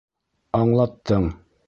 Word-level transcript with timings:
Аңлаттың! 0.61 1.31